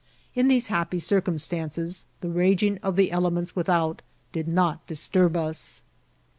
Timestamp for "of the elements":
2.81-3.55